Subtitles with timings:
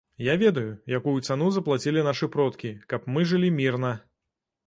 [0.25, 0.69] Я ведаю,
[0.99, 3.93] якую цану заплацілі нашы продкі, каб мы жылі мірна.